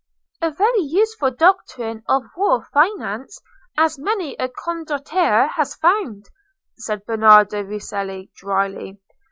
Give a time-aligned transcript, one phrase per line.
[0.41, 3.39] "A very useful doctrine of war finance,
[3.77, 6.27] as many a Condottiere has found,"
[6.75, 8.97] said Bernardo Rucellai, drily.